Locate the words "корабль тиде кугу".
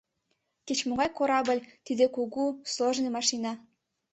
1.17-2.45